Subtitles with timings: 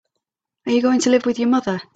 [0.65, 1.79] Are you going to live with your mother?